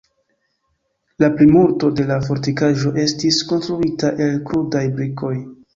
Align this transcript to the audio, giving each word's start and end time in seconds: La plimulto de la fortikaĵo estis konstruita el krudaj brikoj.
La 1.23 1.29
plimulto 1.35 1.91
de 1.99 2.07
la 2.13 2.19
fortikaĵo 2.31 2.95
estis 3.07 3.41
konstruita 3.53 4.13
el 4.29 4.45
krudaj 4.51 4.87
brikoj. 4.99 5.37